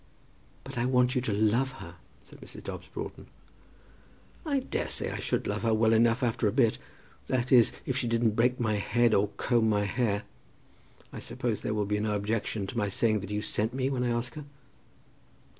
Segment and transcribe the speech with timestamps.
[0.63, 1.93] "But I want you to love her,"
[2.23, 2.63] said Mrs.
[2.63, 3.27] Dobbs Broughton.
[4.47, 6.79] "I daresay I should love her well enough after a bit;
[7.27, 10.23] that is, if she didn't break my head or comb my hair.
[11.13, 14.03] I suppose there will be no objection to my saying that you sent me when
[14.03, 14.45] I ask her?"